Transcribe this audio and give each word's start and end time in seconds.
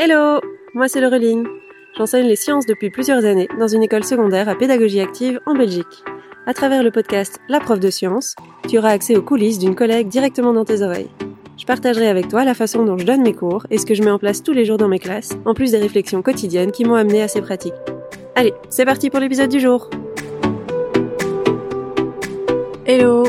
Hello 0.00 0.40
Moi 0.74 0.86
c'est 0.86 1.00
Laureline. 1.00 1.44
J'enseigne 1.96 2.28
les 2.28 2.36
sciences 2.36 2.66
depuis 2.66 2.88
plusieurs 2.88 3.24
années 3.24 3.48
dans 3.58 3.66
une 3.66 3.82
école 3.82 4.04
secondaire 4.04 4.48
à 4.48 4.54
pédagogie 4.54 5.00
active 5.00 5.40
en 5.44 5.54
Belgique. 5.54 6.04
À 6.46 6.54
travers 6.54 6.84
le 6.84 6.92
podcast 6.92 7.40
La 7.48 7.58
prof 7.58 7.80
de 7.80 7.90
sciences, 7.90 8.36
tu 8.68 8.78
auras 8.78 8.90
accès 8.90 9.16
aux 9.16 9.22
coulisses 9.22 9.58
d'une 9.58 9.74
collègue 9.74 10.06
directement 10.06 10.52
dans 10.52 10.64
tes 10.64 10.82
oreilles. 10.82 11.10
Je 11.56 11.64
partagerai 11.66 12.06
avec 12.06 12.28
toi 12.28 12.44
la 12.44 12.54
façon 12.54 12.84
dont 12.84 12.96
je 12.96 13.04
donne 13.04 13.22
mes 13.22 13.34
cours 13.34 13.66
et 13.70 13.78
ce 13.78 13.86
que 13.86 13.94
je 13.94 14.04
mets 14.04 14.12
en 14.12 14.20
place 14.20 14.44
tous 14.44 14.52
les 14.52 14.64
jours 14.64 14.76
dans 14.76 14.86
mes 14.86 15.00
classes, 15.00 15.36
en 15.44 15.52
plus 15.52 15.72
des 15.72 15.78
réflexions 15.78 16.22
quotidiennes 16.22 16.70
qui 16.70 16.84
m'ont 16.84 16.94
amené 16.94 17.20
à 17.20 17.26
ces 17.26 17.42
pratiques. 17.42 17.74
Allez, 18.36 18.54
c'est 18.68 18.84
parti 18.84 19.10
pour 19.10 19.18
l'épisode 19.18 19.50
du 19.50 19.58
jour 19.58 19.90
Hello 22.86 23.24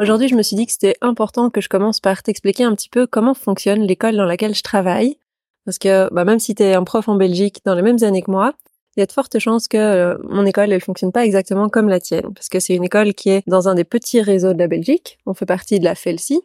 Aujourd'hui, 0.00 0.26
je 0.26 0.34
me 0.34 0.42
suis 0.42 0.56
dit 0.56 0.66
que 0.66 0.72
c'était 0.72 0.96
important 1.00 1.48
que 1.48 1.60
je 1.60 1.68
commence 1.68 2.00
par 2.00 2.24
t'expliquer 2.24 2.64
un 2.64 2.74
petit 2.74 2.88
peu 2.88 3.06
comment 3.06 3.34
fonctionne 3.34 3.82
l'école 3.82 4.16
dans 4.16 4.26
laquelle 4.26 4.56
je 4.56 4.62
travaille. 4.64 5.16
Parce 5.64 5.78
que 5.78 6.12
bah, 6.12 6.24
même 6.24 6.38
si 6.38 6.54
tu 6.54 6.62
es 6.62 6.74
un 6.74 6.84
prof 6.84 7.08
en 7.08 7.16
Belgique 7.16 7.60
dans 7.64 7.74
les 7.74 7.82
mêmes 7.82 8.02
années 8.02 8.22
que 8.22 8.30
moi, 8.30 8.54
il 8.96 9.00
y 9.00 9.02
a 9.02 9.06
de 9.06 9.12
fortes 9.12 9.38
chances 9.38 9.68
que 9.68 9.76
euh, 9.76 10.18
mon 10.24 10.44
école, 10.44 10.72
elle 10.72 10.80
fonctionne 10.80 11.12
pas 11.12 11.24
exactement 11.24 11.68
comme 11.68 11.88
la 11.88 12.00
tienne. 12.00 12.34
Parce 12.34 12.48
que 12.48 12.60
c'est 12.60 12.74
une 12.74 12.84
école 12.84 13.14
qui 13.14 13.30
est 13.30 13.42
dans 13.46 13.68
un 13.68 13.74
des 13.74 13.84
petits 13.84 14.20
réseaux 14.20 14.52
de 14.52 14.58
la 14.58 14.68
Belgique. 14.68 15.18
On 15.24 15.34
fait 15.34 15.46
partie 15.46 15.78
de 15.78 15.84
la 15.84 15.94
FELSI. 15.94 16.42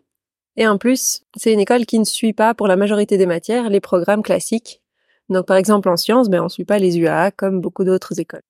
Et 0.56 0.68
en 0.68 0.78
plus, 0.78 1.22
c'est 1.36 1.54
une 1.54 1.60
école 1.60 1.86
qui 1.86 2.00
ne 2.00 2.06
suit 2.06 2.34
pas, 2.34 2.54
pour 2.54 2.68
la 2.68 2.76
majorité 2.76 3.18
des 3.18 3.26
matières, 3.26 3.70
les 3.70 3.82
programmes 3.82 4.24
classiques. 4.24 4.82
Donc 5.30 5.46
par 5.46 5.58
exemple 5.58 5.90
en 5.90 5.98
sciences, 5.98 6.30
ben, 6.30 6.42
on 6.42 6.50
suit 6.50 6.66
pas 6.66 6.80
les 6.80 6.98
UAA 6.98 7.32
comme 7.32 7.62
beaucoup 7.62 7.84
d'autres 7.84 8.20
écoles. 8.20 8.42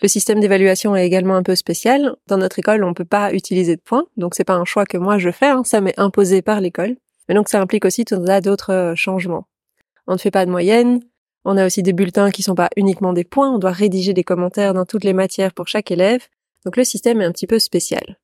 Le 0.00 0.08
système 0.08 0.38
d'évaluation 0.38 0.94
est 0.94 1.04
également 1.04 1.34
un 1.34 1.42
peu 1.42 1.56
spécial. 1.56 2.14
Dans 2.28 2.36
notre 2.36 2.58
école, 2.58 2.84
on 2.84 2.94
peut 2.94 3.04
pas 3.04 3.32
utiliser 3.32 3.74
de 3.74 3.80
points, 3.80 4.04
donc 4.16 4.34
c'est 4.36 4.44
pas 4.44 4.54
un 4.54 4.64
choix 4.64 4.84
que 4.84 4.96
moi 4.96 5.18
je 5.18 5.30
fais, 5.30 5.48
hein. 5.48 5.62
ça 5.64 5.80
m'est 5.80 5.98
imposé 5.98 6.42
par 6.42 6.60
l'école. 6.60 6.96
Mais 7.28 7.34
donc 7.34 7.48
ça 7.48 7.60
implique 7.60 7.84
aussi 7.84 8.04
tout 8.04 8.14
un 8.14 8.24
tas 8.24 8.40
d'autres 8.40 8.72
euh, 8.72 8.94
changements. 8.94 9.46
On 10.08 10.14
ne 10.14 10.18
fait 10.18 10.32
pas 10.32 10.46
de 10.46 10.50
moyenne, 10.50 11.00
on 11.44 11.56
a 11.56 11.64
aussi 11.64 11.82
des 11.82 11.92
bulletins 11.92 12.30
qui 12.30 12.42
sont 12.42 12.54
pas 12.54 12.70
uniquement 12.76 13.12
des 13.12 13.24
points, 13.24 13.50
on 13.50 13.58
doit 13.58 13.72
rédiger 13.72 14.14
des 14.14 14.24
commentaires 14.24 14.74
dans 14.74 14.84
toutes 14.84 15.04
les 15.04 15.12
matières 15.12 15.52
pour 15.52 15.68
chaque 15.68 15.90
élève. 15.90 16.26
Donc 16.64 16.76
le 16.76 16.82
système 16.82 17.20
est 17.20 17.24
un 17.24 17.32
petit 17.32 17.46
peu 17.46 17.58
spécial. 17.58 18.18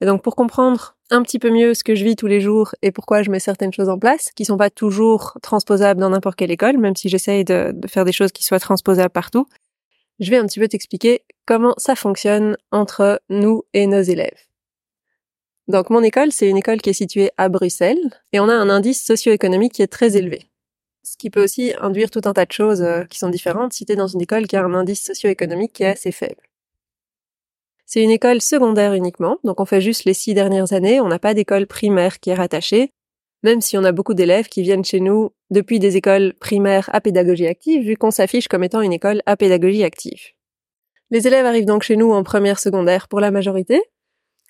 Et 0.00 0.06
donc 0.06 0.22
pour 0.22 0.36
comprendre 0.36 0.96
un 1.10 1.22
petit 1.22 1.38
peu 1.38 1.50
mieux 1.50 1.74
ce 1.74 1.84
que 1.84 1.94
je 1.94 2.04
vis 2.04 2.16
tous 2.16 2.28
les 2.28 2.40
jours 2.40 2.74
et 2.82 2.92
pourquoi 2.92 3.22
je 3.22 3.30
mets 3.30 3.40
certaines 3.40 3.72
choses 3.72 3.88
en 3.88 3.98
place, 3.98 4.30
qui 4.34 4.44
sont 4.44 4.56
pas 4.56 4.70
toujours 4.70 5.36
transposables 5.42 6.00
dans 6.00 6.10
n'importe 6.10 6.36
quelle 6.36 6.50
école, 6.50 6.78
même 6.78 6.96
si 6.96 7.08
j'essaye 7.08 7.44
de, 7.44 7.72
de, 7.74 7.88
faire 7.88 8.04
des 8.04 8.12
choses 8.12 8.32
qui 8.32 8.44
soient 8.44 8.60
transposables 8.60 9.12
partout, 9.12 9.46
je 10.20 10.30
vais 10.30 10.36
un 10.36 10.46
petit 10.46 10.60
peu 10.60 10.68
t'expliquer 10.68 11.22
comment 11.46 11.74
ça 11.78 11.96
fonctionne 11.96 12.56
entre 12.70 13.20
nous 13.28 13.64
et 13.72 13.86
nos 13.86 14.02
élèves. 14.02 14.38
Donc 15.66 15.90
mon 15.90 16.02
école, 16.02 16.30
c'est 16.30 16.48
une 16.48 16.58
école 16.58 16.80
qui 16.80 16.90
est 16.90 16.94
située 16.94 17.30
à 17.36 17.48
Bruxelles 17.48 18.20
et 18.32 18.40
on 18.40 18.48
a 18.48 18.54
un 18.54 18.70
indice 18.70 19.04
socio-économique 19.04 19.72
qui 19.72 19.82
est 19.82 19.88
très 19.88 20.16
élevé. 20.16 20.48
Ce 21.04 21.18
qui 21.18 21.28
peut 21.28 21.44
aussi 21.44 21.74
induire 21.80 22.10
tout 22.10 22.22
un 22.24 22.32
tas 22.32 22.46
de 22.46 22.52
choses 22.52 22.80
euh, 22.80 23.04
qui 23.04 23.18
sont 23.18 23.28
différentes 23.28 23.74
si 23.74 23.84
tu 23.84 23.94
dans 23.94 24.06
une 24.06 24.22
école 24.22 24.46
qui 24.46 24.56
a 24.56 24.64
un 24.64 24.72
indice 24.72 25.04
socio-économique 25.04 25.74
qui 25.74 25.82
est 25.82 25.88
assez 25.88 26.12
faible. 26.12 26.40
C'est 27.84 28.02
une 28.02 28.10
école 28.10 28.40
secondaire 28.40 28.94
uniquement, 28.94 29.36
donc 29.44 29.60
on 29.60 29.66
fait 29.66 29.82
juste 29.82 30.06
les 30.06 30.14
six 30.14 30.32
dernières 30.32 30.72
années, 30.72 31.02
on 31.02 31.08
n'a 31.08 31.18
pas 31.18 31.34
d'école 31.34 31.66
primaire 31.66 32.18
qui 32.20 32.30
est 32.30 32.34
rattachée, 32.34 32.90
même 33.42 33.60
si 33.60 33.76
on 33.76 33.84
a 33.84 33.92
beaucoup 33.92 34.14
d'élèves 34.14 34.48
qui 34.48 34.62
viennent 34.62 34.84
chez 34.84 35.00
nous 35.00 35.32
depuis 35.50 35.78
des 35.78 35.98
écoles 35.98 36.32
primaires 36.40 36.88
à 36.94 37.02
pédagogie 37.02 37.46
active, 37.46 37.84
vu 37.84 37.98
qu'on 37.98 38.10
s'affiche 38.10 38.48
comme 38.48 38.64
étant 38.64 38.80
une 38.80 38.94
école 38.94 39.20
à 39.26 39.36
pédagogie 39.36 39.84
active. 39.84 40.32
Les 41.10 41.26
élèves 41.26 41.44
arrivent 41.44 41.66
donc 41.66 41.82
chez 41.82 41.96
nous 41.96 42.12
en 42.12 42.24
première 42.24 42.58
secondaire 42.58 43.08
pour 43.08 43.20
la 43.20 43.30
majorité. 43.30 43.82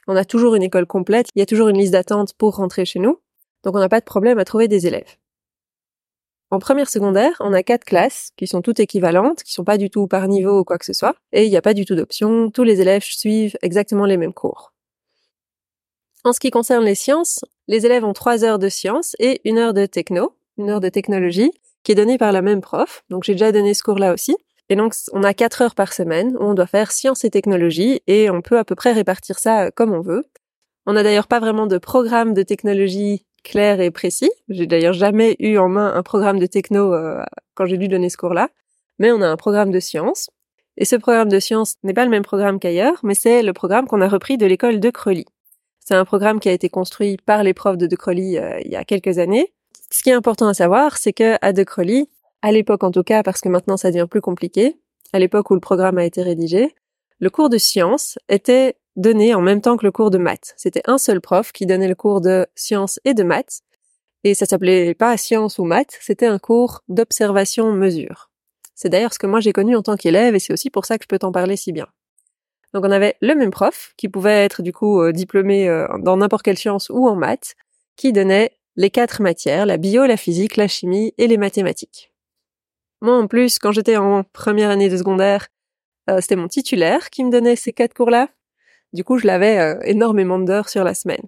On 0.07 0.15
a 0.15 0.25
toujours 0.25 0.55
une 0.55 0.63
école 0.63 0.87
complète, 0.87 1.27
il 1.35 1.41
y 1.41 1.43
a 1.43 1.47
toujours 1.47 1.69
une 1.69 1.79
liste 1.79 1.93
d'attente 1.93 2.35
pour 2.35 2.55
rentrer 2.55 2.85
chez 2.85 3.01
nous, 3.01 3.21
donc 3.65 3.75
on 3.75 3.81
n'a 3.81 3.89
pas 3.89 4.01
de 4.01 4.05
problème 4.05 4.39
à 4.39 4.45
trouver 4.45 4.69
des 4.69 4.87
élèves. 4.87 5.17
En 6.55 6.61
première 6.61 6.89
secondaire, 6.89 7.33
on 7.41 7.53
a 7.53 7.65
quatre 7.65 7.83
classes 7.83 8.31
qui 8.37 8.47
sont 8.47 8.63
toutes 8.63 8.79
équivalentes, 8.79 9.43
qui 9.43 9.53
sont 9.53 9.65
pas 9.65 9.77
du 9.77 9.91
tout 9.91 10.07
par 10.07 10.29
niveau 10.29 10.61
ou 10.61 10.63
quoi 10.63 10.79
que 10.79 10.85
ce 10.85 10.93
soit, 10.93 11.17
et 11.33 11.47
il 11.47 11.51
n'y 11.51 11.57
a 11.57 11.61
pas 11.61 11.75
du 11.75 11.85
tout 11.85 11.97
d'option, 11.97 12.49
tous 12.53 12.63
les 12.63 12.81
élèves 12.81 13.03
suivent 13.03 13.57
exactement 13.61 14.07
les 14.07 14.17
mêmes 14.17 14.33
cours. 14.33 14.73
En 16.23 16.33
ce 16.33 16.39
qui 16.39 16.53
concerne 16.53 16.85
les 16.85 16.95
sciences, 16.95 17.45
les 17.67 17.87
élèves 17.87 18.05
ont 18.05 18.13
trois 18.13 18.45
heures 18.45 18.61
de 18.61 18.69
sciences 18.69 19.17
et 19.19 19.41
une 19.45 19.59
heure 19.59 19.75
de 19.75 19.85
techno, 19.87 20.37
une 20.57 20.71
heure 20.71 20.79
de 20.79 20.89
technologie, 20.91 21.51
qui 21.83 21.91
est 21.91 21.97
donnée 21.97 22.19
par 22.19 22.31
la 22.31 22.41
même 22.41 22.61
prof. 22.61 23.03
Donc 23.11 23.25
j'ai 23.25 23.33
déjà 23.33 23.51
donné 23.51 23.75
ce 23.75 23.83
cours-là 23.83 24.15
aussi. 24.15 24.37
Et 24.69 24.77
donc 24.77 24.95
on 25.13 25.25
a 25.25 25.35
quatre 25.35 25.61
heures 25.61 25.75
par 25.75 25.93
semaine 25.93 26.37
où 26.37 26.45
on 26.45 26.55
doit 26.55 26.69
faire 26.69 26.93
sciences 26.93 27.25
et 27.25 27.31
technologie 27.31 28.01
et 28.07 28.31
on 28.31 28.43
peut 28.43 28.59
à 28.59 28.65
peu 28.65 28.77
près 28.77 28.93
répartir 28.93 29.41
ça 29.41 29.73
comme 29.73 29.93
on 29.93 30.03
veut. 30.03 30.25
On 30.87 30.93
n'a 30.93 31.03
d'ailleurs 31.03 31.27
pas 31.27 31.41
vraiment 31.41 31.67
de 31.67 31.79
programme 31.79 32.33
de 32.33 32.45
technologie 32.45 33.27
clair 33.45 33.81
et 33.81 33.93
précis. 33.93 34.31
J'ai 34.49 34.67
d'ailleurs 34.67 34.95
jamais 34.95 35.37
eu 35.39 35.59
en 35.59 35.69
main 35.69 35.95
un 35.95 36.03
programme 36.03 36.41
de 36.41 36.47
techno 36.47 36.93
euh, 36.93 37.23
quand 37.55 37.67
j'ai 37.67 37.79
dû 37.79 37.87
donner 37.87 38.11
ce 38.11 38.17
cours-là. 38.17 38.49
Mais 38.99 39.13
on 39.13 39.21
a 39.21 39.29
un 39.29 39.37
programme 39.37 39.71
de 39.71 39.79
sciences. 39.79 40.31
Et 40.77 40.85
ce 40.85 40.97
programme 40.97 41.29
de 41.29 41.39
sciences 41.39 41.77
n'est 41.85 41.95
pas 41.95 42.05
le 42.05 42.11
même 42.11 42.25
programme 42.25 42.59
qu'ailleurs, 42.59 42.99
mais 43.05 43.15
c'est 43.15 43.43
le 43.43 43.53
programme 43.53 43.87
qu'on 43.87 44.01
a 44.01 44.09
repris 44.09 44.37
de 44.37 44.47
l'école 44.47 44.81
de 44.81 44.91
Crolly. 44.91 45.27
C'est 45.79 45.95
un 45.95 46.05
programme 46.05 46.41
qui 46.41 46.49
a 46.49 46.53
été 46.53 46.69
construit 46.69 47.19
par 47.25 47.45
les 47.45 47.55
profs 47.55 47.77
de 47.77 47.87
De 47.87 47.97
euh, 47.97 48.61
il 48.65 48.71
y 48.71 48.77
a 48.77 48.85
quelques 48.85 49.19
années. 49.19 49.53
Ce 49.91 50.03
qui 50.03 50.11
est 50.11 50.15
important 50.15 50.49
à 50.49 50.55
savoir, 50.55 50.97
c'est 50.97 51.13
que 51.13 51.37
à 51.41 51.53
De 51.53 51.65
à 52.43 52.53
l'époque 52.53 52.83
en 52.83 52.91
tout 52.91 53.05
cas, 53.05 53.23
parce 53.23 53.41
que 53.41 53.49
maintenant 53.49 53.77
ça 53.77 53.91
devient 53.91 54.09
plus 54.11 54.21
compliqué, 54.21 54.77
à 55.13 55.19
l'époque 55.19 55.51
où 55.51 55.55
le 55.55 55.61
programme 55.61 55.99
a 55.99 56.05
été 56.05 56.23
rédigé, 56.23 56.75
le 57.21 57.31
cours 57.31 57.49
de 57.49 57.59
sciences 57.59 58.19
était 58.29 58.77
donné 58.97 59.35
en 59.35 59.41
même 59.41 59.61
temps 59.61 59.77
que 59.77 59.85
le 59.85 59.93
cours 59.93 60.11
de 60.11 60.19
maths. 60.19 60.55
C'était 60.57 60.83
un 60.87 60.99
seul 60.99 61.21
prof 61.21 61.53
qui 61.53 61.67
donnait 61.67 61.89
le 61.89 61.95
cours 61.95 62.21
de 62.21 62.47
sciences 62.55 63.01
et 63.05 63.15
de 63.15 63.23
maths, 63.23 63.63
et 64.25 64.35
ça 64.35 64.47
s'appelait 64.47 64.95
pas 64.95 65.17
sciences 65.17 65.59
ou 65.59 65.65
maths, 65.65 65.99
c'était 66.01 66.27
un 66.27 66.39
cours 66.39 66.81
d'observation-mesure. 66.89 68.31
C'est 68.75 68.89
d'ailleurs 68.89 69.13
ce 69.13 69.19
que 69.19 69.27
moi 69.27 69.41
j'ai 69.41 69.53
connu 69.53 69.77
en 69.77 69.83
tant 69.83 69.97
qu'élève, 69.97 70.35
et 70.35 70.39
c'est 70.39 70.53
aussi 70.53 70.71
pour 70.71 70.87
ça 70.87 70.99
que 70.99 71.05
je 71.05 71.09
peux 71.09 71.19
t'en 71.19 71.33
parler 71.33 71.57
si 71.57 71.73
bien. 71.73 71.87
Donc 72.73 72.85
on 72.85 72.91
avait 72.91 73.17
le 73.21 73.35
même 73.35 73.51
prof, 73.51 73.93
qui 73.97 74.09
pouvait 74.09 74.45
être 74.45 74.63
du 74.63 74.73
coup 74.73 75.01
euh, 75.01 75.13
diplômé 75.13 75.69
euh, 75.69 75.87
dans 76.01 76.17
n'importe 76.17 76.43
quelle 76.43 76.59
science 76.59 76.91
ou 76.91 77.07
en 77.07 77.15
maths, 77.15 77.55
qui 77.97 78.13
donnait 78.13 78.51
les 78.77 78.91
quatre 78.91 79.23
matières, 79.23 79.67
la 79.67 79.77
bio, 79.77 80.07
la 80.07 80.17
physique, 80.17 80.57
la 80.57 80.67
chimie 80.67 81.15
et 81.19 81.29
les 81.29 81.37
mathématiques. 81.37 82.13
Moi 83.01 83.17
en 83.17 83.27
plus, 83.29 83.59
quand 83.59 83.71
j'étais 83.71 83.97
en 83.97 84.25
première 84.25 84.71
année 84.71 84.89
de 84.89 84.97
secondaire, 84.97 85.49
euh, 86.11 86.21
c'était 86.21 86.37
mon 86.37 86.49
titulaire 86.49 87.11
qui 87.11 87.25
me 87.25 87.31
donnait 87.31 87.57
ces 87.57 87.73
quatre 87.73 87.95
cours-là. 87.95 88.29
Du 88.95 89.05
coup, 89.05 89.19
je 89.19 89.27
l'avais 89.27 89.77
énormément 89.85 90.39
d'heures 90.39 90.71
sur 90.71 90.85
la 90.85 90.95
semaine. 90.95 91.27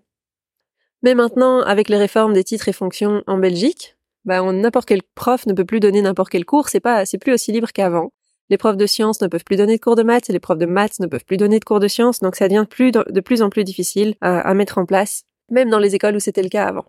Mais 1.02 1.14
maintenant, 1.14 1.60
avec 1.60 1.88
les 1.88 1.98
réformes 1.98 2.32
des 2.32 2.44
titres 2.44 2.68
et 2.68 2.72
fonctions 2.72 3.22
en 3.26 3.36
Belgique, 3.36 3.96
bah, 4.24 4.40
n'importe 4.52 4.88
quel 4.88 5.02
prof 5.14 5.46
ne 5.46 5.52
peut 5.52 5.64
plus 5.64 5.80
donner 5.80 6.02
n'importe 6.02 6.30
quel 6.30 6.44
cours, 6.44 6.68
c'est 6.68 6.80
pas, 6.80 7.06
c'est 7.06 7.18
plus 7.18 7.32
aussi 7.32 7.52
libre 7.52 7.72
qu'avant. 7.72 8.12
Les 8.50 8.58
profs 8.58 8.76
de 8.76 8.86
sciences 8.86 9.20
ne 9.20 9.28
peuvent 9.28 9.44
plus 9.44 9.56
donner 9.56 9.76
de 9.76 9.80
cours 9.80 9.96
de 9.96 10.02
maths 10.02 10.28
les 10.28 10.40
profs 10.40 10.58
de 10.58 10.66
maths 10.66 11.00
ne 11.00 11.06
peuvent 11.06 11.24
plus 11.24 11.36
donner 11.36 11.58
de 11.58 11.64
cours 11.64 11.80
de 11.80 11.88
sciences, 11.88 12.20
donc 12.20 12.36
ça 12.36 12.48
devient 12.48 12.66
de 12.68 13.20
plus 13.20 13.42
en 13.42 13.50
plus 13.50 13.64
difficile 13.64 14.14
à, 14.20 14.54
mettre 14.54 14.78
en 14.78 14.86
place, 14.86 15.22
même 15.50 15.70
dans 15.70 15.78
les 15.78 15.94
écoles 15.94 16.16
où 16.16 16.20
c'était 16.20 16.42
le 16.42 16.48
cas 16.48 16.66
avant. 16.66 16.84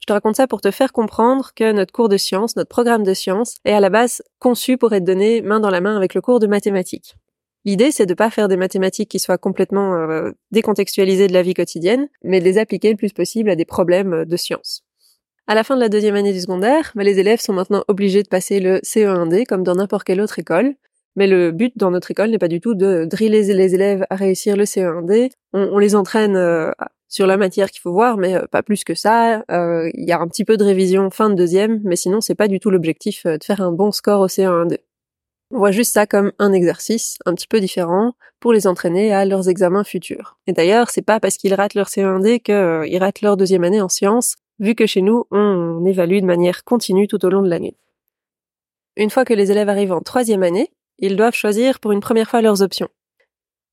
Je 0.00 0.06
te 0.06 0.12
raconte 0.12 0.36
ça 0.36 0.46
pour 0.46 0.60
te 0.60 0.70
faire 0.70 0.92
comprendre 0.92 1.52
que 1.54 1.72
notre 1.72 1.92
cours 1.92 2.08
de 2.08 2.16
sciences, 2.16 2.56
notre 2.56 2.68
programme 2.68 3.04
de 3.04 3.14
sciences, 3.14 3.56
est 3.64 3.72
à 3.72 3.80
la 3.80 3.88
base 3.88 4.22
conçu 4.38 4.76
pour 4.76 4.92
être 4.92 5.04
donné 5.04 5.42
main 5.42 5.60
dans 5.60 5.70
la 5.70 5.80
main 5.80 5.96
avec 5.96 6.14
le 6.14 6.20
cours 6.20 6.40
de 6.40 6.46
mathématiques. 6.46 7.14
L'idée, 7.64 7.90
c'est 7.90 8.06
de 8.06 8.14
pas 8.14 8.30
faire 8.30 8.48
des 8.48 8.58
mathématiques 8.58 9.08
qui 9.08 9.18
soient 9.18 9.38
complètement 9.38 9.94
euh, 9.94 10.32
décontextualisées 10.50 11.28
de 11.28 11.32
la 11.32 11.42
vie 11.42 11.54
quotidienne, 11.54 12.08
mais 12.22 12.40
de 12.40 12.44
les 12.44 12.58
appliquer 12.58 12.90
le 12.90 12.96
plus 12.96 13.12
possible 13.12 13.48
à 13.48 13.56
des 13.56 13.64
problèmes 13.64 14.24
de 14.26 14.36
sciences. 14.36 14.84
À 15.46 15.54
la 15.54 15.64
fin 15.64 15.74
de 15.74 15.80
la 15.80 15.88
deuxième 15.88 16.14
année 16.14 16.32
du 16.32 16.40
secondaire, 16.40 16.92
bah, 16.94 17.04
les 17.04 17.18
élèves 17.18 17.40
sont 17.40 17.54
maintenant 17.54 17.84
obligés 17.88 18.22
de 18.22 18.28
passer 18.28 18.60
le 18.60 18.80
CE1D 18.80 19.46
comme 19.46 19.62
dans 19.62 19.74
n'importe 19.74 20.04
quelle 20.04 20.20
autre 20.20 20.38
école. 20.38 20.74
Mais 21.16 21.26
le 21.26 21.52
but 21.52 21.72
dans 21.76 21.90
notre 21.90 22.10
école 22.10 22.30
n'est 22.30 22.38
pas 22.38 22.48
du 22.48 22.60
tout 22.60 22.74
de 22.74 23.04
driller 23.04 23.54
les 23.54 23.74
élèves 23.74 24.04
à 24.10 24.16
réussir 24.16 24.56
le 24.56 24.64
CE1D. 24.64 25.30
On, 25.52 25.78
les 25.78 25.94
entraîne 25.94 26.34
euh, 26.34 26.72
sur 27.08 27.26
la 27.26 27.36
matière 27.36 27.70
qu'il 27.70 27.80
faut 27.80 27.92
voir, 27.92 28.16
mais 28.16 28.34
euh, 28.34 28.46
pas 28.50 28.62
plus 28.62 28.84
que 28.84 28.94
ça. 28.94 29.44
Il 29.48 30.04
y 30.04 30.12
a 30.12 30.20
un 30.20 30.26
petit 30.26 30.44
peu 30.44 30.56
de 30.56 30.64
révision 30.64 31.10
fin 31.10 31.30
de 31.30 31.34
deuxième, 31.34 31.80
mais 31.84 31.96
sinon 31.96 32.20
c'est 32.20 32.34
pas 32.34 32.48
du 32.48 32.58
tout 32.58 32.70
l'objectif 32.70 33.24
de 33.26 33.44
faire 33.44 33.60
un 33.60 33.70
bon 33.70 33.92
score 33.92 34.20
au 34.20 34.28
CE1D. 34.28 34.78
On 35.54 35.58
voit 35.58 35.70
juste 35.70 35.92
ça 35.92 36.04
comme 36.04 36.32
un 36.40 36.52
exercice 36.52 37.16
un 37.26 37.34
petit 37.34 37.46
peu 37.46 37.60
différent 37.60 38.14
pour 38.40 38.52
les 38.52 38.66
entraîner 38.66 39.14
à 39.14 39.24
leurs 39.24 39.48
examens 39.48 39.84
futurs. 39.84 40.36
Et 40.48 40.52
d'ailleurs, 40.52 40.90
c'est 40.90 41.00
pas 41.00 41.20
parce 41.20 41.36
qu'ils 41.36 41.54
ratent 41.54 41.74
leur 41.74 41.86
CE1D 41.86 42.42
qu'ils 42.42 42.98
ratent 42.98 43.20
leur 43.20 43.36
deuxième 43.36 43.62
année 43.62 43.80
en 43.80 43.88
sciences 43.88 44.34
vu 44.58 44.74
que 44.74 44.86
chez 44.86 45.00
nous, 45.00 45.26
on 45.30 45.84
évalue 45.86 46.18
de 46.18 46.26
manière 46.26 46.64
continue 46.64 47.06
tout 47.06 47.24
au 47.24 47.30
long 47.30 47.40
de 47.40 47.48
l'année. 47.48 47.76
Une 48.96 49.10
fois 49.10 49.24
que 49.24 49.32
les 49.32 49.52
élèves 49.52 49.68
arrivent 49.68 49.92
en 49.92 50.00
troisième 50.00 50.42
année, 50.42 50.72
ils 50.98 51.14
doivent 51.14 51.34
choisir 51.34 51.78
pour 51.78 51.92
une 51.92 52.00
première 52.00 52.28
fois 52.28 52.42
leurs 52.42 52.60
options. 52.60 52.88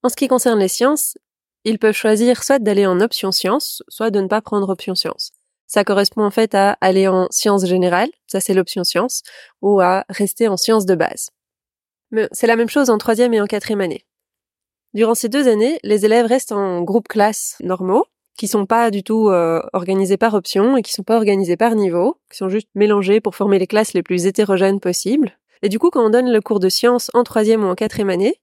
En 0.04 0.10
ce 0.10 0.16
qui 0.16 0.28
concerne 0.28 0.60
les 0.60 0.68
sciences, 0.68 1.18
ils 1.63 1.80
peuvent 1.80 1.95
choisir 1.95 2.44
soit 2.44 2.60
d'aller 2.60 2.86
en 2.86 3.00
option 3.01 3.31
sciences, 3.31 3.81
soit 3.89 4.12
de 4.12 4.22
ne 4.22 4.28
pas 4.28 4.42
prendre 4.42 4.69
option 4.69 4.94
sciences. 4.94 5.31
Ça 5.66 5.83
correspond 5.83 6.24
en 6.24 6.31
fait 6.31 6.54
à 6.54 6.78
aller 6.80 7.07
en 7.07 7.28
sciences 7.31 7.66
générales, 7.66 8.12
ça 8.28 8.39
c'est 8.39 8.54
l'option 8.54 8.83
sciences, 8.83 9.24
ou 9.63 9.81
à 9.81 10.06
rester 10.10 10.48
en 10.48 10.57
sciences 10.57 10.86
de 10.86 10.94
base. 10.94 11.31
Mais 12.11 12.27
c'est 12.31 12.47
la 12.47 12.55
même 12.55 12.69
chose 12.69 12.89
en 12.89 12.97
troisième 12.97 13.33
et 13.33 13.41
en 13.41 13.47
quatrième 13.47 13.81
année. 13.81 14.05
Durant 14.93 15.15
ces 15.15 15.29
deux 15.29 15.47
années, 15.47 15.79
les 15.83 16.05
élèves 16.05 16.25
restent 16.25 16.51
en 16.51 16.81
groupe 16.81 17.07
classe 17.07 17.55
normaux, 17.61 18.05
qui 18.37 18.47
sont 18.47 18.65
pas 18.65 18.91
du 18.91 19.03
tout 19.03 19.29
euh, 19.29 19.61
organisées 19.73 20.17
par 20.17 20.33
option 20.33 20.75
et 20.75 20.81
qui 20.81 20.91
sont 20.91 21.03
pas 21.03 21.15
organisées 21.15 21.57
par 21.57 21.75
niveau, 21.75 22.17
qui 22.29 22.37
sont 22.37 22.49
juste 22.49 22.67
mélangées 22.75 23.21
pour 23.21 23.35
former 23.35 23.59
les 23.59 23.67
classes 23.67 23.93
les 23.93 24.03
plus 24.03 24.25
hétérogènes 24.25 24.79
possibles. 24.79 25.37
Et 25.61 25.69
du 25.69 25.79
coup, 25.79 25.89
quand 25.89 26.05
on 26.05 26.09
donne 26.09 26.31
le 26.31 26.41
cours 26.41 26.59
de 26.59 26.69
sciences 26.69 27.11
en 27.13 27.23
troisième 27.23 27.63
ou 27.63 27.67
en 27.67 27.75
quatrième 27.75 28.09
année, 28.09 28.41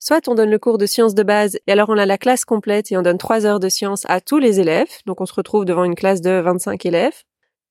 soit 0.00 0.28
on 0.28 0.34
donne 0.34 0.50
le 0.50 0.58
cours 0.58 0.78
de 0.78 0.86
sciences 0.86 1.14
de 1.14 1.22
base 1.22 1.58
et 1.66 1.72
alors 1.72 1.90
on 1.90 1.98
a 1.98 2.06
la 2.06 2.18
classe 2.18 2.44
complète 2.44 2.90
et 2.90 2.96
on 2.96 3.02
donne 3.02 3.18
trois 3.18 3.46
heures 3.46 3.60
de 3.60 3.68
sciences 3.68 4.04
à 4.08 4.20
tous 4.20 4.38
les 4.38 4.60
élèves, 4.60 4.90
donc 5.06 5.20
on 5.20 5.26
se 5.26 5.34
retrouve 5.34 5.64
devant 5.64 5.84
une 5.84 5.94
classe 5.94 6.20
de 6.20 6.40
25 6.40 6.84
élèves, 6.86 7.22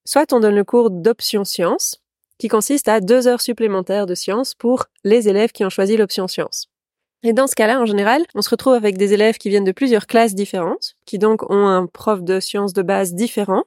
soit 0.06 0.32
on 0.34 0.40
donne 0.40 0.56
le 0.56 0.64
cours 0.64 0.90
d'option 0.92 1.44
sciences, 1.44 2.03
qui 2.38 2.48
consiste 2.48 2.88
à 2.88 3.00
deux 3.00 3.28
heures 3.28 3.42
supplémentaires 3.42 4.06
de 4.06 4.16
sciences 4.16 4.56
pour 4.56 4.86
les 5.04 5.30
élèves 5.30 5.52
qui 5.52 5.66
ont 5.66 5.70
choisi 5.70 5.98
l'option 5.98 6.28
sciences. 6.28 6.68
Et 7.24 7.32
dans 7.32 7.48
ce 7.48 7.56
cas-là, 7.56 7.80
en 7.80 7.86
général, 7.86 8.24
on 8.36 8.42
se 8.42 8.50
retrouve 8.50 8.74
avec 8.74 8.98
des 8.98 9.14
élèves 9.14 9.38
qui 9.38 9.50
viennent 9.50 9.64
de 9.64 9.72
plusieurs 9.72 10.08
classes 10.08 10.36
différentes, 10.36 10.96
qui 11.06 11.20
donc 11.20 11.50
ont 11.50 11.68
un 11.68 11.86
prof 11.86 12.22
de 12.22 12.42
sciences 12.42 12.74
de 12.74 12.82
base 12.82 13.14
différent. 13.14 13.64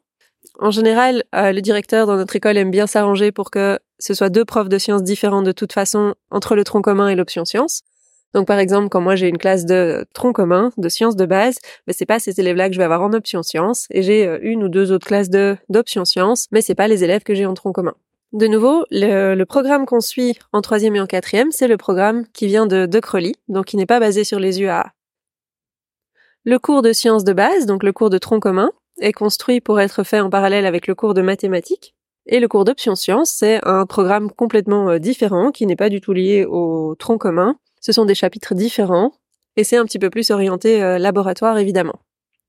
En 0.58 0.70
général, 0.70 1.24
euh, 1.34 1.52
le 1.52 1.62
directeur 1.62 2.06
dans 2.06 2.16
notre 2.16 2.36
école 2.36 2.58
aime 2.58 2.70
bien 2.70 2.86
s'arranger 2.86 3.32
pour 3.32 3.50
que 3.50 3.78
ce 3.98 4.12
soit 4.12 4.28
deux 4.28 4.44
profs 4.44 4.68
de 4.68 4.78
sciences 4.78 5.02
différents 5.02 5.42
de 5.42 5.52
toute 5.52 5.72
façon 5.72 6.14
entre 6.30 6.54
le 6.54 6.64
tronc 6.64 6.82
commun 6.82 7.08
et 7.08 7.14
l'option 7.14 7.46
sciences. 7.46 7.82
Donc 8.34 8.46
par 8.46 8.58
exemple, 8.58 8.90
quand 8.90 9.00
moi 9.00 9.16
j'ai 9.16 9.28
une 9.28 9.38
classe 9.38 9.64
de 9.64 10.04
tronc 10.12 10.34
commun, 10.34 10.70
de 10.76 10.88
sciences 10.90 11.16
de 11.16 11.24
base, 11.24 11.56
mais 11.86 11.94
c'est 11.94 12.04
pas 12.04 12.18
ces 12.18 12.38
élèves-là 12.38 12.68
que 12.68 12.74
je 12.74 12.78
vais 12.78 12.84
avoir 12.84 13.02
en 13.02 13.14
option 13.14 13.42
sciences, 13.42 13.86
et 13.90 14.02
j'ai 14.02 14.26
euh, 14.26 14.38
une 14.42 14.62
ou 14.62 14.68
deux 14.68 14.92
autres 14.92 15.06
classes 15.06 15.30
de 15.30 15.56
d'option 15.70 16.04
sciences, 16.04 16.46
mais 16.52 16.60
c'est 16.60 16.74
pas 16.74 16.88
les 16.88 17.02
élèves 17.02 17.22
que 17.22 17.34
j'ai 17.34 17.46
en 17.46 17.54
tronc 17.54 17.72
commun. 17.72 17.94
De 18.32 18.48
nouveau, 18.48 18.84
le, 18.90 19.44
programme 19.44 19.86
qu'on 19.86 20.00
suit 20.00 20.36
en 20.52 20.60
troisième 20.60 20.96
et 20.96 21.00
en 21.00 21.06
quatrième, 21.06 21.52
c'est 21.52 21.68
le 21.68 21.76
programme 21.76 22.26
qui 22.32 22.46
vient 22.46 22.66
de 22.66 22.86
De 22.86 23.00
donc 23.48 23.66
qui 23.66 23.76
n'est 23.76 23.86
pas 23.86 24.00
basé 24.00 24.24
sur 24.24 24.40
les 24.40 24.60
UAA. 24.60 24.92
Le 26.44 26.58
cours 26.58 26.82
de 26.82 26.92
sciences 26.92 27.24
de 27.24 27.32
base, 27.32 27.66
donc 27.66 27.82
le 27.82 27.92
cours 27.92 28.10
de 28.10 28.18
tronc 28.18 28.40
commun, 28.40 28.70
est 29.00 29.12
construit 29.12 29.60
pour 29.60 29.80
être 29.80 30.02
fait 30.02 30.20
en 30.20 30.30
parallèle 30.30 30.66
avec 30.66 30.86
le 30.86 30.94
cours 30.94 31.14
de 31.14 31.22
mathématiques. 31.22 31.94
Et 32.26 32.40
le 32.40 32.48
cours 32.48 32.64
d'option 32.64 32.96
sciences, 32.96 33.30
c'est 33.30 33.60
un 33.64 33.86
programme 33.86 34.30
complètement 34.30 34.90
euh, 34.90 34.98
différent, 34.98 35.52
qui 35.52 35.64
n'est 35.64 35.76
pas 35.76 35.88
du 35.88 36.00
tout 36.00 36.12
lié 36.12 36.44
au 36.44 36.96
tronc 36.96 37.18
commun. 37.18 37.56
Ce 37.80 37.92
sont 37.92 38.04
des 38.04 38.16
chapitres 38.16 38.54
différents, 38.54 39.12
et 39.56 39.62
c'est 39.62 39.76
un 39.76 39.84
petit 39.84 40.00
peu 40.00 40.10
plus 40.10 40.30
orienté 40.30 40.82
euh, 40.82 40.98
laboratoire, 40.98 41.58
évidemment. 41.58 42.00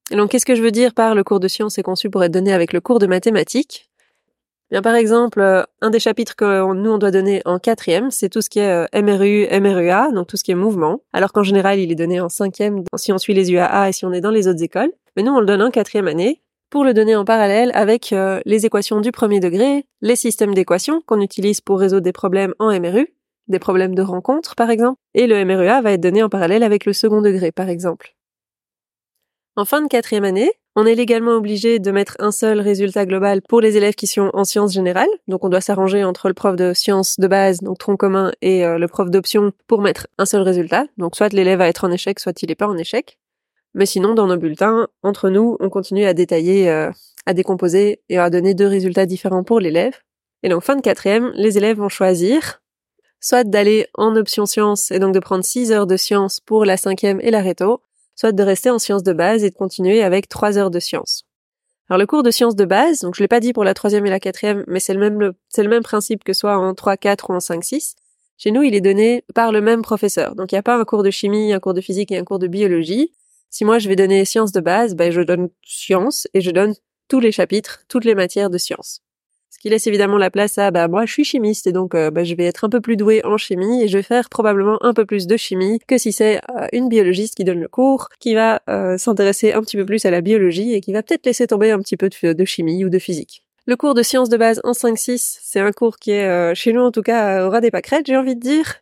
Et 0.09 0.15
donc, 0.15 0.31
qu'est-ce 0.31 0.45
que 0.45 0.55
je 0.55 0.63
veux 0.63 0.71
dire 0.71 0.93
par 0.93 1.13
le 1.13 1.23
cours 1.23 1.39
de 1.39 1.47
sciences 1.47 1.77
est 1.77 1.83
conçu 1.83 2.09
pour 2.09 2.23
être 2.23 2.31
donné 2.31 2.53
avec 2.53 2.73
le 2.73 2.81
cours 2.81 2.99
de 2.99 3.07
mathématiques? 3.07 3.89
Bien, 4.69 4.81
par 4.81 4.95
exemple, 4.95 5.39
euh, 5.39 5.63
un 5.81 5.89
des 5.89 5.99
chapitres 5.99 6.35
que 6.35 6.73
nous 6.73 6.91
on 6.91 6.97
doit 6.97 7.11
donner 7.11 7.41
en 7.45 7.57
quatrième, 7.57 8.11
c'est 8.11 8.27
tout 8.27 8.41
ce 8.41 8.49
qui 8.49 8.59
est 8.59 8.69
euh, 8.69 9.01
MRU, 9.01 9.47
MRUA, 9.61 10.11
donc 10.11 10.27
tout 10.27 10.35
ce 10.35 10.43
qui 10.43 10.51
est 10.51 10.55
mouvement. 10.55 11.01
Alors 11.13 11.31
qu'en 11.31 11.43
général, 11.43 11.79
il 11.79 11.89
est 11.89 11.95
donné 11.95 12.19
en 12.19 12.27
cinquième 12.27 12.83
si 12.97 13.13
on 13.13 13.17
suit 13.17 13.33
les 13.33 13.49
UAA 13.49 13.89
et 13.89 13.91
si 13.93 14.05
on 14.05 14.11
est 14.11 14.19
dans 14.19 14.31
les 14.31 14.49
autres 14.49 14.61
écoles. 14.61 14.91
Mais 15.15 15.23
nous, 15.23 15.31
on 15.31 15.39
le 15.39 15.45
donne 15.45 15.61
en 15.61 15.71
quatrième 15.71 16.07
année 16.07 16.41
pour 16.69 16.83
le 16.83 16.93
donner 16.93 17.15
en 17.15 17.23
parallèle 17.23 17.71
avec 17.73 18.11
euh, 18.11 18.41
les 18.45 18.65
équations 18.65 18.99
du 18.99 19.13
premier 19.13 19.39
degré, 19.39 19.85
les 20.01 20.17
systèmes 20.17 20.53
d'équations 20.53 21.01
qu'on 21.05 21.21
utilise 21.21 21.61
pour 21.61 21.79
résoudre 21.79 22.01
des 22.01 22.11
problèmes 22.11 22.53
en 22.59 22.77
MRU, 22.77 23.07
des 23.47 23.59
problèmes 23.59 23.95
de 23.95 24.01
rencontre 24.01 24.55
par 24.55 24.69
exemple, 24.69 24.99
et 25.13 25.27
le 25.27 25.45
MRUA 25.45 25.81
va 25.81 25.93
être 25.93 26.01
donné 26.01 26.23
en 26.23 26.29
parallèle 26.29 26.63
avec 26.63 26.85
le 26.85 26.91
second 26.91 27.21
degré 27.21 27.53
par 27.53 27.69
exemple. 27.69 28.15
En 29.55 29.65
fin 29.65 29.81
de 29.81 29.87
quatrième 29.87 30.25
année, 30.25 30.51
on 30.79 30.85
est 30.85 30.93
légalement 30.93 31.31
obligé 31.31 31.79
de 31.79 31.89
mettre 31.89 32.15
un 32.19 32.31
seul 32.31 32.59
résultat 32.59 33.07
global 33.07 33.41
pour 33.41 33.61
les 33.61 33.77
élèves 33.77 33.95
qui 33.95 34.05
sont 34.05 34.29
en 34.35 34.43
sciences 34.43 34.73
générales. 34.73 35.09
Donc 35.27 35.43
on 35.43 35.49
doit 35.49 35.59
s'arranger 35.59 36.03
entre 36.03 36.27
le 36.27 36.35
prof 36.35 36.55
de 36.55 36.71
sciences 36.73 37.19
de 37.19 37.27
base, 37.27 37.61
donc 37.61 37.79
tronc 37.79 37.97
commun, 37.97 38.31
et 38.43 38.63
euh, 38.63 38.77
le 38.77 38.87
prof 38.87 39.09
d'option 39.09 39.53
pour 39.65 39.81
mettre 39.81 40.05
un 40.19 40.27
seul 40.27 40.43
résultat. 40.43 40.85
Donc 40.97 41.15
soit 41.15 41.33
l'élève 41.33 41.57
va 41.57 41.67
être 41.67 41.83
en 41.83 41.91
échec, 41.91 42.19
soit 42.19 42.39
il 42.43 42.49
n'est 42.49 42.55
pas 42.55 42.67
en 42.67 42.77
échec. 42.77 43.17
Mais 43.73 43.87
sinon, 43.87 44.13
dans 44.13 44.27
nos 44.27 44.37
bulletins, 44.37 44.87
entre 45.01 45.31
nous, 45.31 45.57
on 45.59 45.69
continue 45.71 46.05
à 46.05 46.13
détailler, 46.13 46.69
euh, 46.69 46.91
à 47.25 47.33
décomposer 47.33 48.03
et 48.09 48.19
à 48.19 48.29
donner 48.29 48.53
deux 48.53 48.67
résultats 48.67 49.07
différents 49.07 49.43
pour 49.43 49.59
l'élève. 49.59 49.95
Et 50.43 50.49
donc 50.49 50.61
fin 50.61 50.75
de 50.75 50.81
quatrième, 50.81 51.31
les 51.33 51.57
élèves 51.57 51.77
vont 51.77 51.89
choisir 51.89 52.61
soit 53.19 53.43
d'aller 53.43 53.87
en 53.95 54.15
option 54.15 54.45
sciences 54.45 54.91
et 54.91 54.99
donc 54.99 55.15
de 55.15 55.19
prendre 55.19 55.43
six 55.43 55.71
heures 55.71 55.87
de 55.87 55.97
sciences 55.97 56.39
pour 56.39 56.65
la 56.65 56.77
cinquième 56.77 57.19
et 57.21 57.31
la 57.31 57.41
réto, 57.41 57.81
soit 58.17 58.33
de 58.33 58.43
rester 58.43 58.69
en 58.69 58.79
sciences 58.79 59.03
de 59.03 59.13
base 59.13 59.45
et 59.45 59.51
de 59.51 59.55
continuer 59.55 60.03
avec 60.03 60.27
trois 60.27 60.57
heures 60.57 60.71
de 60.71 60.79
sciences. 60.79 61.23
Alors 61.89 61.99
le 61.99 62.05
cours 62.05 62.23
de 62.23 62.31
sciences 62.31 62.57
de 62.57 62.65
base, 62.65 62.99
donc 62.99 63.15
je 63.15 63.23
l'ai 63.23 63.29
pas 63.29 63.39
dit 63.39 63.53
pour 63.53 63.63
la 63.63 63.73
troisième 63.73 64.05
et 64.05 64.09
la 64.09 64.19
quatrième, 64.19 64.65
mais 64.67 64.81
c'est 64.81 64.93
le 64.93 64.99
même 64.99 65.31
c'est 65.47 65.63
le 65.63 65.69
même 65.69 65.83
principe 65.83 66.25
que 66.25 66.33
soit 66.33 66.57
en 66.57 66.73
3, 66.73 66.97
4 66.97 67.29
ou 67.29 67.33
en 67.33 67.39
5, 67.39 67.63
6. 67.63 67.95
Chez 68.37 68.51
nous, 68.51 68.61
il 68.61 68.75
est 68.75 68.81
donné 68.81 69.23
par 69.33 69.51
le 69.51 69.61
même 69.61 69.81
professeur. 69.81 70.35
Donc 70.35 70.51
il 70.51 70.55
n'y 70.55 70.59
a 70.59 70.63
pas 70.63 70.77
un 70.77 70.83
cours 70.83 71.03
de 71.03 71.11
chimie, 71.11 71.53
un 71.53 71.59
cours 71.59 71.73
de 71.73 71.81
physique 71.81 72.11
et 72.11 72.17
un 72.17 72.25
cours 72.25 72.39
de 72.39 72.47
biologie. 72.47 73.13
Si 73.49 73.63
moi 73.63 73.79
je 73.79 73.87
vais 73.87 73.95
donner 73.95 74.25
sciences 74.25 74.51
de 74.51 74.59
base, 74.59 74.95
ben 74.95 75.11
je 75.11 75.21
donne 75.21 75.49
sciences 75.63 76.27
et 76.33 76.41
je 76.41 76.51
donne 76.51 76.73
tous 77.07 77.21
les 77.21 77.31
chapitres, 77.31 77.83
toutes 77.87 78.03
les 78.03 78.15
matières 78.15 78.49
de 78.49 78.57
sciences. 78.57 79.01
Ce 79.57 79.61
qui 79.63 79.69
laisse 79.69 79.87
évidemment 79.87 80.19
la 80.19 80.29
place 80.29 80.59
à 80.59 80.69
bah 80.69 80.87
moi 80.87 81.07
je 81.07 81.11
suis 81.11 81.23
chimiste 81.23 81.65
et 81.65 81.71
donc 81.71 81.95
euh, 81.95 82.11
bah, 82.11 82.23
je 82.23 82.35
vais 82.35 82.45
être 82.45 82.63
un 82.63 82.69
peu 82.69 82.79
plus 82.79 82.95
douée 82.95 83.25
en 83.25 83.37
chimie 83.37 83.81
et 83.81 83.87
je 83.87 83.97
vais 83.97 84.03
faire 84.03 84.29
probablement 84.29 84.77
un 84.83 84.93
peu 84.93 85.03
plus 85.03 85.25
de 85.25 85.35
chimie 85.35 85.79
que 85.87 85.97
si 85.97 86.11
c'est 86.11 86.37
euh, 86.51 86.67
une 86.73 86.89
biologiste 86.89 87.33
qui 87.33 87.43
donne 87.43 87.61
le 87.61 87.67
cours, 87.67 88.09
qui 88.19 88.35
va 88.35 88.61
euh, 88.69 88.99
s'intéresser 88.99 89.53
un 89.53 89.61
petit 89.61 89.75
peu 89.75 89.83
plus 89.83 90.05
à 90.05 90.11
la 90.11 90.21
biologie 90.21 90.75
et 90.75 90.79
qui 90.79 90.93
va 90.93 91.01
peut-être 91.01 91.25
laisser 91.25 91.47
tomber 91.47 91.71
un 91.71 91.79
petit 91.79 91.97
peu 91.97 92.07
de, 92.07 92.45
chimie 92.45 92.85
ou 92.85 92.89
de 92.89 92.99
physique. 92.99 93.41
Le 93.65 93.75
cours 93.75 93.95
de 93.95 94.03
sciences 94.03 94.29
de 94.29 94.37
base 94.37 94.61
en 94.63 94.73
5-6, 94.73 95.39
c'est 95.41 95.59
un 95.59 95.71
cours 95.71 95.97
qui 95.97 96.11
est, 96.11 96.53
chez 96.53 96.71
nous 96.71 96.81
en 96.81 96.91
tout 96.91 97.01
cas, 97.01 97.43
au 97.43 97.49
ras 97.49 97.59
des 97.59 97.71
pâquerettes, 97.71 98.05
j'ai 98.05 98.15
envie 98.15 98.35
de 98.35 98.39
dire. 98.39 98.75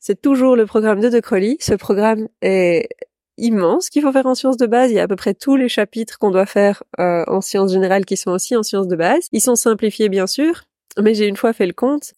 C'est 0.00 0.20
toujours 0.20 0.56
le 0.56 0.64
programme 0.64 1.00
de 1.00 1.10
De 1.10 1.20
Crowley. 1.20 1.56
Ce 1.60 1.74
programme 1.74 2.28
est 2.40 2.88
immense 3.38 3.90
qu'il 3.90 4.02
faut 4.02 4.12
faire 4.12 4.26
en 4.26 4.34
sciences 4.34 4.56
de 4.56 4.66
base. 4.66 4.90
Il 4.90 4.94
y 4.94 5.00
a 5.00 5.04
à 5.04 5.08
peu 5.08 5.16
près 5.16 5.34
tous 5.34 5.56
les 5.56 5.68
chapitres 5.68 6.18
qu'on 6.18 6.30
doit 6.30 6.46
faire 6.46 6.82
euh, 7.00 7.24
en 7.26 7.40
sciences 7.40 7.72
générales 7.72 8.04
qui 8.04 8.16
sont 8.16 8.30
aussi 8.30 8.56
en 8.56 8.62
sciences 8.62 8.88
de 8.88 8.96
base. 8.96 9.28
Ils 9.32 9.40
sont 9.40 9.56
simplifiés 9.56 10.08
bien 10.08 10.26
sûr, 10.26 10.62
mais 11.00 11.14
j'ai 11.14 11.26
une 11.26 11.36
fois 11.36 11.52
fait 11.52 11.66
le 11.66 11.72
compte. 11.72 12.12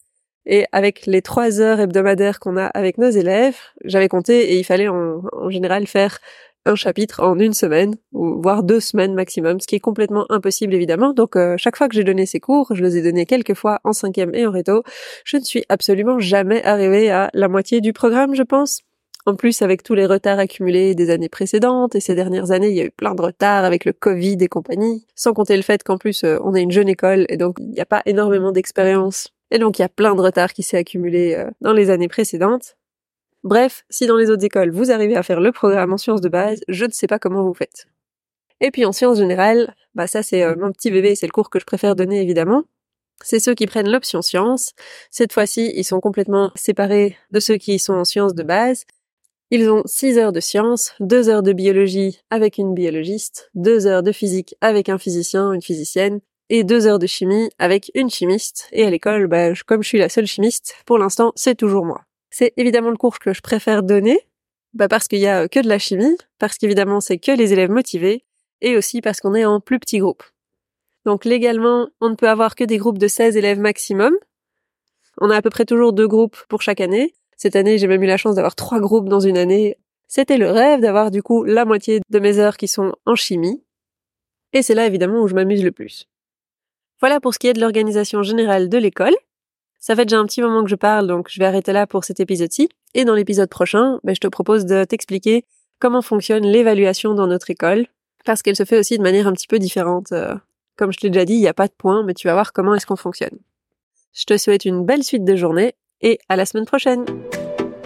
Et 0.47 0.65
avec 0.71 1.07
les 1.07 1.23
trois 1.23 1.61
heures 1.61 1.81
hebdomadaires 1.81 2.39
qu'on 2.39 2.57
a 2.57 2.67
avec 2.67 2.99
nos 2.99 3.11
élèves, 3.11 3.59
j'avais 3.85 4.09
compté 4.09 4.53
et 4.53 4.59
il 4.59 4.65
fallait 4.65 4.89
en, 4.89 5.51
général 5.51 5.87
faire 5.89 6.19
un 6.67 6.77
chapitre 6.77 7.23
en 7.23 7.39
une 7.39 7.53
semaine, 7.53 7.95
ou 8.12 8.41
voire 8.41 8.65
deux 8.65 8.81
semaines 8.81 9.15
maximum, 9.15 9.61
ce 9.61 9.67
qui 9.67 9.77
est 9.77 9.81
complètement 9.81 10.27
impossible 10.31 10.75
évidemment. 10.75 11.12
Donc 11.12 11.37
euh, 11.37 11.57
chaque 11.59 11.77
fois 11.77 11.89
que 11.89 11.95
j'ai 11.95 12.05
donné 12.05 12.27
ces 12.27 12.41
cours, 12.41 12.75
je 12.75 12.83
les 12.83 12.97
ai 12.97 13.03
donnés 13.03 13.27
quelques 13.27 13.55
fois 13.55 13.81
en 13.85 13.93
cinquième 13.93 14.35
et 14.35 14.47
en 14.47 14.51
réto, 14.51 14.83
je 15.25 15.37
ne 15.37 15.43
suis 15.43 15.65
absolument 15.69 16.19
jamais 16.19 16.62
arrivée 16.65 17.11
à 17.11 17.31
la 17.35 17.49
moitié 17.49 17.81
du 17.81 17.93
programme, 17.93 18.35
je 18.35 18.43
pense. 18.43 18.83
En 19.28 19.34
plus, 19.34 19.61
avec 19.61 19.82
tous 19.82 19.94
les 19.94 20.06
retards 20.06 20.38
accumulés 20.38 20.94
des 20.94 21.11
années 21.11 21.28
précédentes 21.28 21.96
et 21.96 22.00
ces 22.00 22.14
dernières 22.14 22.52
années, 22.52 22.69
il 22.69 22.76
y 22.76 22.81
a 22.81 22.84
eu 22.84 22.93
plein 22.93 23.12
de 23.12 23.20
retards 23.20 23.64
avec 23.64 23.84
le 23.84 23.93
Covid 23.93 24.37
et 24.40 24.47
compagnie. 24.47 25.04
Sans 25.16 25.33
compter 25.33 25.56
le 25.56 25.64
fait 25.64 25.83
qu'en 25.83 25.99
plus, 25.99 26.23
euh, 26.23 26.38
on 26.45 26.54
est 26.54 26.62
une 26.62 26.71
jeune 26.71 26.88
école 26.88 27.26
et 27.28 27.37
donc 27.37 27.56
il 27.59 27.71
n'y 27.71 27.80
a 27.80 27.87
pas 27.87 28.02
énormément 28.06 28.52
d'expérience. 28.52 29.33
Et 29.50 29.59
donc 29.59 29.78
il 29.78 29.83
y 29.83 29.85
a 29.85 29.88
plein 29.88 30.14
de 30.14 30.21
retards 30.21 30.52
qui 30.52 30.62
s'est 30.62 30.76
accumulé 30.76 31.35
euh, 31.35 31.50
dans 31.61 31.73
les 31.73 31.90
années 31.90 32.06
précédentes. 32.06 32.76
Bref, 33.42 33.85
si 33.90 34.06
dans 34.06 34.16
les 34.16 34.30
autres 34.30 34.45
écoles 34.45 34.71
vous 34.71 34.92
arrivez 34.92 35.16
à 35.16 35.25
faire 35.25 35.40
le 35.40 35.50
programme 35.50 35.92
en 35.92 35.99
sciences 35.99 36.21
de 36.21 36.28
base, 36.28 36.61
je 36.68 36.85
ne 36.85 36.92
sais 36.92 37.09
pas 37.09 37.18
comment 37.18 37.42
vous 37.42 37.54
faites. 37.54 37.87
Et 38.61 38.71
puis 38.71 38.85
en 38.85 38.92
sciences 38.92 39.18
générales, 39.18 39.75
bah 39.97 40.06
ça 40.06 40.23
c'est 40.23 40.45
euh, 40.45 40.54
mon 40.56 40.71
petit 40.71 40.92
bébé, 40.92 41.16
c'est 41.16 41.26
le 41.26 41.33
cours 41.33 41.50
que 41.50 41.59
je 41.59 41.66
préfère 41.66 41.97
donner 41.97 42.23
évidemment. 42.23 42.62
C'est 43.25 43.40
ceux 43.40 43.54
qui 43.54 43.66
prennent 43.66 43.90
l'option 43.90 44.23
sciences. 44.23 44.73
Cette 45.11 45.33
fois-ci, 45.33 45.73
ils 45.75 45.85
sont 45.85 46.00
complètement 46.00 46.52
séparés 46.54 47.16
de 47.30 47.40
ceux 47.40 47.56
qui 47.56 47.78
sont 47.78 47.95
en 47.95 48.04
sciences 48.04 48.35
de 48.35 48.42
base. 48.42 48.85
Ils 49.53 49.71
ont 49.71 49.83
6 49.87 50.19
heures 50.19 50.33
de 50.33 50.41
sciences, 50.41 50.95
2 50.99 51.29
heures 51.29 51.43
de 51.45 51.53
biologie 51.53 52.21
avec 52.31 52.59
une 52.59 52.75
biologiste, 52.75 53.50
2 53.55 53.87
heures 53.87 54.03
de 54.03 54.11
physique 54.11 54.57
avec 54.61 54.88
un 54.88 54.99
physicien, 54.99 55.53
une 55.53 55.62
physicienne, 55.62 56.21
et 56.49 56.65
2 56.65 56.87
heures 56.88 56.99
de 56.99 57.07
chimie 57.07 57.50
avec 57.59 57.93
une 57.95 58.11
chimiste. 58.11 58.69
Et 58.73 58.85
à 58.85 58.91
l'école, 58.91 59.29
bah, 59.29 59.53
comme 59.67 59.85
je 59.85 59.88
suis 59.88 59.99
la 59.99 60.09
seule 60.09 60.26
chimiste, 60.26 60.75
pour 60.85 60.99
l'instant, 60.99 61.33
c'est 61.37 61.55
toujours 61.55 61.85
moi. 61.85 62.03
C'est 62.31 62.55
évidemment 62.57 62.91
le 62.91 62.97
cours 62.97 63.21
que 63.21 63.33
je 63.33 63.41
préfère 63.41 63.85
donner, 63.85 64.19
bah 64.75 64.88
parce 64.88 65.07
qu'il 65.07 65.21
y 65.21 65.29
a 65.29 65.49
que 65.49 65.61
de 65.61 65.69
la 65.69 65.79
chimie, 65.79 66.17
parce 66.38 66.59
qu'évidemment 66.59 67.00
c'est 67.00 67.19
que 67.19 67.31
les 67.31 67.53
élèves 67.53 67.71
motivés, 67.71 68.25
et 68.61 68.76
aussi 68.76 69.00
parce 69.00 69.21
qu'on 69.21 69.35
est 69.35 69.45
en 69.45 69.61
plus 69.61 69.79
petit 69.79 69.99
groupe. 69.99 70.25
Donc 71.05 71.25
légalement, 71.25 71.88
on 72.00 72.11
ne 72.11 72.17
peut 72.17 72.29
avoir 72.29 72.57
que 72.57 72.65
des 72.65 72.79
groupes 72.79 72.99
de 72.99 73.07
16 73.07 73.37
élèves 73.37 73.61
maximum. 73.61 74.12
On 75.19 75.31
a 75.31 75.37
à 75.37 75.43
peu 75.43 75.50
près 75.50 75.65
toujours 75.65 75.93
deux 75.93 76.09
groupes 76.09 76.37
pour 76.49 76.62
chaque 76.62 76.81
année, 76.81 77.15
cette 77.37 77.57
année, 77.57 77.78
j'ai 77.78 77.87
même 77.87 78.02
eu 78.02 78.07
la 78.07 78.16
chance 78.16 78.35
d'avoir 78.35 78.55
trois 78.55 78.81
groupes 78.81 79.09
dans 79.09 79.21
une 79.21 79.37
année. 79.37 79.76
C'était 80.09 80.38
le 80.38 80.50
rêve 80.50 80.81
d'avoir 80.81 81.11
du 81.11 81.23
coup 81.23 81.45
la 81.45 81.64
moitié 81.64 82.00
de 82.09 82.19
mes 82.19 82.38
heures 82.38 82.57
qui 82.57 82.69
sont 82.69 82.95
en 83.05 83.14
chimie. 83.14 83.62
Et 84.52 84.62
c'est 84.62 84.75
là 84.75 84.87
évidemment 84.87 85.21
où 85.23 85.28
je 85.28 85.35
m'amuse 85.35 85.62
le 85.62 85.73
plus. 85.73 86.09
Voilà 87.00 87.21
pour 87.21 87.35
ce 87.35 87.38
qui 87.38 87.49
est 87.49 87.52
de 87.52 87.61
l'organisation 87.61 88.23
générale 88.23 88.69
de 88.69 88.78
l'école. 88.78 89.14
Ça 89.78 89.95
fait 89.95 90.07
déjà 90.07 90.19
un 90.19 90.25
petit 90.25 90.40
moment 90.40 90.64
que 90.64 90.71
je 90.71 90.76
parle, 90.76 91.07
donc 91.07 91.28
je 91.28 91.38
vais 91.38 91.45
arrêter 91.45 91.73
là 91.73 91.87
pour 91.87 92.05
cet 92.05 92.21
épisode-ci. 92.21 92.69
Et 92.95 93.05
dans 93.05 93.14
l'épisode 93.14 93.50
prochain, 93.50 94.00
ben, 94.02 94.14
je 94.14 94.21
te 94.21 94.26
propose 94.28 94.64
de 94.64 94.85
t'expliquer 94.85 95.45
comment 95.78 96.00
fonctionne 96.00 96.45
l'évaluation 96.45 97.12
dans 97.12 97.26
notre 97.26 97.50
école, 97.50 97.87
parce 98.25 98.43
qu'elle 98.43 98.57
se 98.57 98.64
fait 98.64 98.78
aussi 98.78 98.97
de 98.97 99.02
manière 99.02 99.26
un 99.26 99.33
petit 99.33 99.47
peu 99.47 99.59
différente. 99.59 100.12
Euh, 100.12 100.35
comme 100.76 100.93
je 100.93 100.99
t'ai 100.99 101.11
déjà 101.11 101.26
dit, 101.26 101.35
il 101.35 101.40
n'y 101.40 101.49
a 101.49 101.55
pas 101.55 101.69
de 101.69 101.75
point, 101.76 102.02
mais 102.02 102.14
tu 102.14 102.26
vas 102.26 102.33
voir 102.33 102.55
comment 102.55 102.75
est-ce 102.75 102.87
qu'on 102.87 102.97
fonctionne. 102.97 103.38
Je 104.14 104.25
te 104.25 104.38
souhaite 104.38 104.64
une 104.64 104.87
belle 104.87 105.05
suite 105.05 105.25
de 105.25 105.37
journée 105.37 105.75
et 106.03 106.19
à 106.29 106.37
la 106.37 106.47
semaine 106.47 106.67
prochaine. 106.67 107.05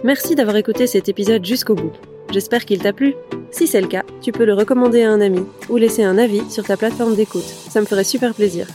Merci 0.04 0.34
d'avoir 0.34 0.56
écouté 0.56 0.86
cet 0.86 1.08
épisode 1.08 1.44
jusqu'au 1.44 1.74
bout. 1.74 1.92
J'espère 2.32 2.64
qu'il 2.64 2.78
t'a 2.78 2.92
plu. 2.92 3.14
Si 3.50 3.66
c'est 3.66 3.80
le 3.80 3.88
cas, 3.88 4.04
tu 4.22 4.32
peux 4.32 4.44
le 4.44 4.54
recommander 4.54 5.02
à 5.02 5.10
un 5.10 5.20
ami 5.20 5.44
ou 5.68 5.76
laisser 5.76 6.04
un 6.04 6.16
avis 6.16 6.48
sur 6.50 6.64
ta 6.64 6.76
plateforme 6.76 7.16
d'écoute. 7.16 7.42
Ça 7.42 7.80
me 7.80 7.86
ferait 7.86 8.04
super 8.04 8.34
plaisir. 8.34 8.66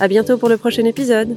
À 0.00 0.08
bientôt 0.08 0.38
pour 0.38 0.48
le 0.48 0.56
prochain 0.56 0.84
épisode. 0.84 1.36